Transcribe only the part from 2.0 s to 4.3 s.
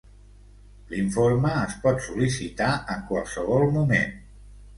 sol·licitar en qualsevol moment.